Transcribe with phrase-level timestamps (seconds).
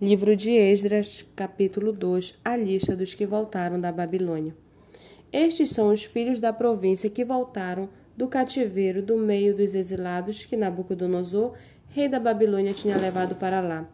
[0.00, 4.56] Livro de Esdras, capítulo 2 A lista dos que voltaram da Babilônia.
[5.30, 7.86] Estes são os filhos da província que voltaram
[8.16, 11.54] do cativeiro do meio dos exilados que Nabucodonosor,
[11.88, 13.86] rei da Babilônia, tinha levado para lá.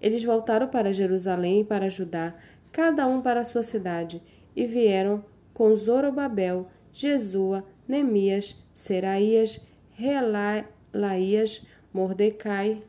[0.00, 2.34] Eles voltaram para Jerusalém e para Judá,
[2.72, 4.20] cada um para sua cidade,
[4.56, 5.24] e vieram
[5.54, 9.60] com Zorobabel, Jesua, Nemias, Seraías,
[9.92, 11.62] Relaias,
[11.94, 12.82] Mordecai,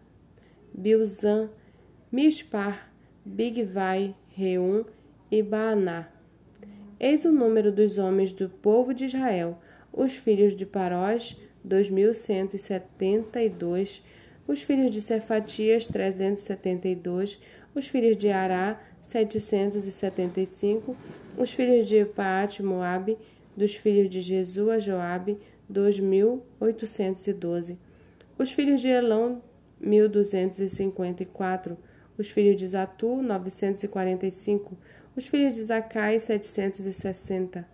[0.73, 1.51] Bilzan,
[2.13, 2.93] Mispar,
[3.25, 4.85] Bigvai, Reum
[5.31, 6.07] e Baaná.
[6.99, 9.57] Eis o número dos homens do povo de Israel,
[9.91, 14.03] os filhos de Parós, 2172,
[14.47, 17.39] os filhos de Cefatias, 372,
[17.73, 20.95] os filhos de Ará, 775,
[21.35, 23.17] os filhos de Paate Moabe,
[23.57, 27.79] dos filhos de Jesus a Joabe, 2812,
[28.37, 29.41] os filhos de Elão,
[29.81, 31.75] 1254,
[32.17, 34.77] os filhos de Zatu, 945,
[35.15, 37.67] os filhos de Zacai, 760,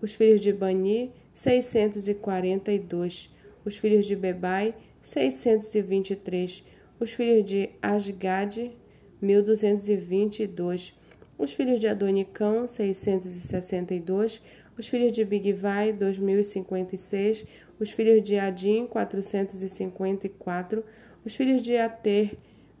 [0.00, 6.64] os filhos de Bani, 642, os filhos de Bebai, 623,
[6.98, 8.72] os filhos de Asgade,
[9.20, 10.94] 1222,
[11.38, 14.40] os filhos de Adonicão, 662,
[14.78, 17.44] os filhos de Bigvai, 2056,
[17.78, 20.84] os filhos de Adim, 454,
[21.24, 22.36] os filhos de Ater,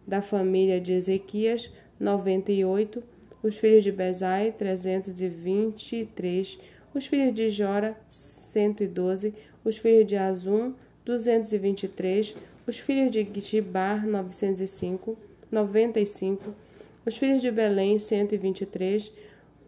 [0.06, 3.02] da família de Ezequias, 98,
[3.42, 6.58] os filhos de Bezai, 323,
[6.94, 9.34] os filhos de Jora, 112,
[9.64, 15.16] os filhos de Azum, 223, os filhos de Gibar, 905,
[15.50, 16.54] 95,
[17.04, 19.12] os filhos de Belém, 123,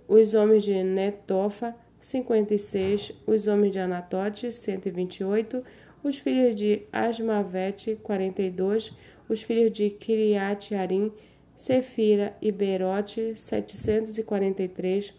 [0.09, 5.62] os homens de Netofa, 56, os homens de Anatote, 128,
[6.03, 8.92] os filhos de Asmavete, 42,
[9.28, 11.12] os filhos de Kiriat Arim,
[11.54, 15.12] Sefira e Berote, 743,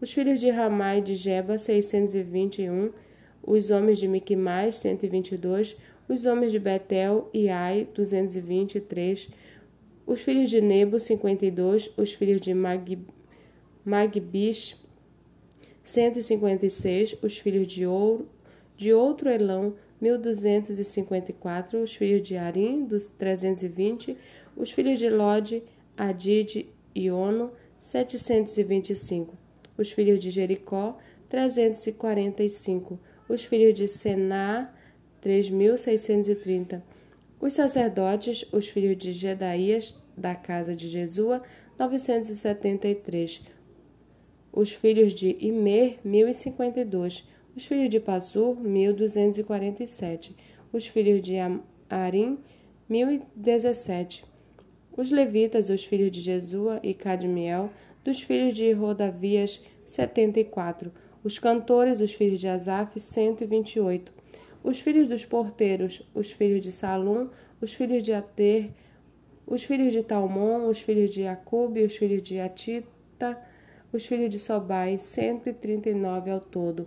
[0.00, 2.92] os filhos de Ramai de Jeba, 621,
[3.42, 5.76] os homens de Miquimais, 122,
[6.08, 9.30] os homens de Betel e Ai, 223,
[10.06, 12.98] os filhos de Nebo, 52, os filhos de Mag,
[13.84, 14.76] Magbish,
[15.82, 18.28] 156, os filhos de Ouro,
[18.76, 24.16] de outro Elão, 1254, os filhos de Arim, dos 320,
[24.56, 25.62] os filhos de Lode,
[25.96, 29.36] Adid e Ono, 725,
[29.76, 30.98] os filhos de Jericó,
[31.28, 32.98] 345,
[33.28, 34.72] os filhos de Sená,
[35.20, 36.82] 3630,
[37.40, 41.42] os sacerdotes, os filhos de Gedaías, da casa de Jesua,
[41.78, 43.42] 973,
[44.52, 50.36] os filhos de Imer, 1052, os filhos de Passur, 1247.
[50.70, 51.36] Os filhos de
[51.88, 52.38] Arim,
[52.86, 54.26] 1017.
[54.94, 57.70] Os levitas, os filhos de Jesua e Cadmiel,
[58.04, 60.92] dos filhos de Rodavias, 74.
[61.24, 64.12] Os cantores, os filhos de Asaf, 128.
[64.62, 67.30] Os filhos dos porteiros, os filhos de Salum,
[67.60, 68.68] os filhos de Ater,
[69.46, 73.40] os filhos de Talmon, os filhos de Acube, os filhos de Atita,
[73.92, 76.86] os filhos de Sobai, 139 ao todo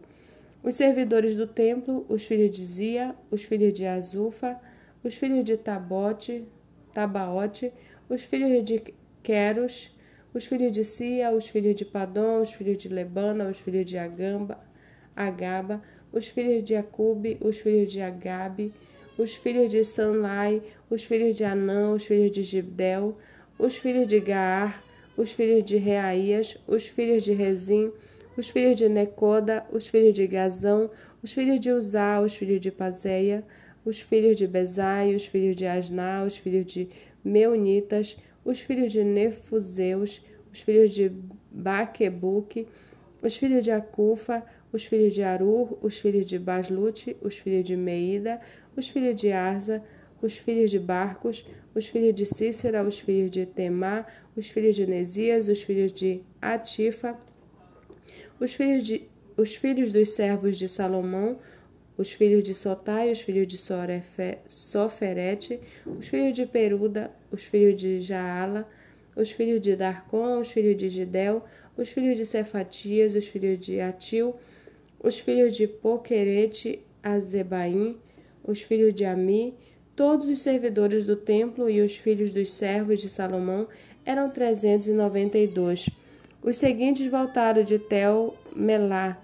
[0.62, 4.60] os servidores do templo, os filhos de Zia, os filhos de Azufa,
[5.04, 6.46] os filhos de Tabote,
[6.94, 7.72] Tabaote,
[8.10, 8.84] os filhos de
[9.24, 9.96] Queros,
[10.34, 13.98] os filhos de Sia, os filhos de Padom, os filhos de Lebana, os filhos de
[13.98, 14.60] Agamba,
[15.16, 15.82] Agaba,
[16.12, 18.74] os filhos de Acube, os filhos de Agabe,
[19.18, 23.18] os filhos de Sanlai, os filhos de Anã, os filhos de Gibdel,
[23.58, 24.84] os filhos de Gaar,
[25.18, 27.92] os filhos de Reaías, os filhos de Rezim,
[28.40, 30.90] os filhos de Necoda, os filhos de Gazão,
[31.22, 33.44] os filhos de Uzá, os filhos de Pazeia,
[33.84, 36.88] os filhos de Bezai, os filhos de Asná, os filhos de
[37.22, 40.24] Meunitas, os filhos de Nefuseus,
[40.54, 41.12] os filhos de
[41.52, 42.66] Baquebuque,
[43.22, 44.42] os filhos de Acufa,
[44.72, 48.40] os filhos de Arur, os filhos de Baslute, os filhos de Meida,
[48.74, 49.84] os filhos de Arza,
[50.22, 51.46] os filhos de Barcos,
[51.76, 56.22] os filhos de Cícera, os filhos de Temá, os filhos de Nesias, os filhos de
[56.42, 57.18] Atifa,
[58.40, 59.04] os filhos, de,
[59.38, 61.38] os filhos dos servos de Salomão,
[61.98, 67.76] os filhos de Sotai, os filhos de Sorefe, Soferete, os filhos de Peruda, os filhos
[67.76, 68.68] de Jaala,
[69.16, 71.44] os filhos de Darcon, os filhos de Gidel,
[71.76, 74.34] os filhos de Cefatias, os filhos de Atil,
[75.02, 77.98] os filhos de Poquerete, Azebaim,
[78.44, 79.54] os filhos de Ami,
[79.96, 83.68] todos os servidores do templo e os filhos dos servos de Salomão
[84.06, 85.90] eram 392.
[86.42, 89.22] Os seguintes voltaram de Tel Melá,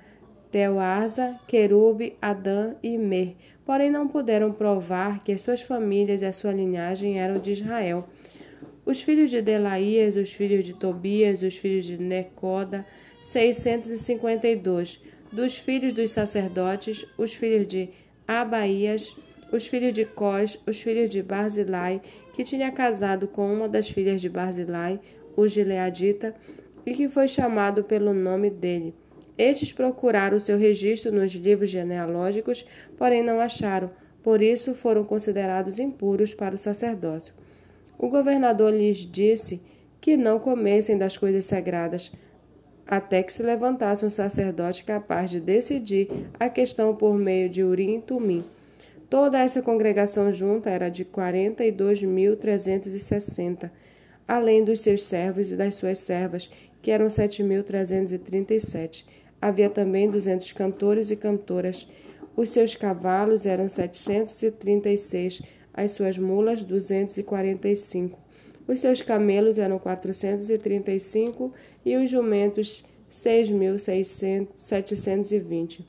[0.52, 3.36] Tel Arza, Querube, Adã e Mer,
[3.66, 8.08] porém não puderam provar que as suas famílias e a sua linhagem eram de Israel.
[8.86, 12.86] Os filhos de Delaías, os filhos de Tobias, os filhos de Necoda,
[13.24, 15.02] 652.
[15.32, 17.90] Dos filhos dos sacerdotes, os filhos de
[18.28, 19.16] Abaías,
[19.52, 22.02] os filhos de Cós, os filhos de Barzilai,
[22.34, 25.00] que tinha casado com uma das filhas de Barzilai,
[25.36, 26.36] o Gileadita,
[26.86, 28.94] e que foi chamado pelo nome dele.
[29.38, 32.66] Estes procuraram seu registro nos livros genealógicos,
[32.98, 33.92] porém não acharam,
[34.24, 37.34] por isso foram considerados impuros para o sacerdócio.
[37.98, 39.62] O governador lhes disse
[40.00, 42.14] que não comessem das coisas sagradas,
[42.88, 46.08] até que se levantasse um sacerdote capaz de decidir
[46.40, 48.44] a questão por meio de Urim e Tumim.
[49.10, 53.72] Toda essa congregação junta era de 42.360,
[54.28, 56.50] além dos seus servos e das suas servas,
[56.86, 59.06] que eram 7.337.
[59.42, 61.88] Havia também duzentos cantores e cantoras.
[62.36, 65.42] Os seus cavalos eram setecentos e trinta e seis,
[65.74, 68.20] as suas mulas duzentos e quarenta e cinco.
[68.68, 71.52] Os seus camelos eram quatrocentos e trinta cinco
[71.84, 75.84] os jumentos seis mil setecentos e vinte.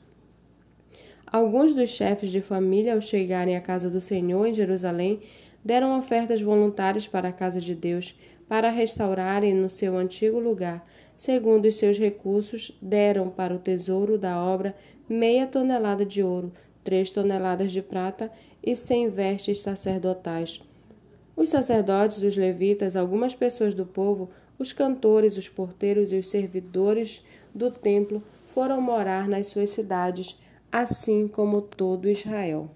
[1.27, 5.19] Alguns dos chefes de família, ao chegarem à casa do Senhor em Jerusalém,
[5.63, 8.17] deram ofertas voluntárias para a casa de Deus,
[8.47, 10.87] para restaurarem no seu antigo lugar.
[11.15, 14.75] Segundo os seus recursos, deram para o tesouro da obra
[15.09, 16.51] meia tonelada de ouro,
[16.83, 18.31] três toneladas de prata
[18.63, 20.61] e cem vestes sacerdotais.
[21.35, 27.23] Os sacerdotes, os levitas, algumas pessoas do povo, os cantores, os porteiros e os servidores
[27.53, 28.23] do templo
[28.53, 30.39] foram morar nas suas cidades,
[30.71, 32.69] assim como todo Israel.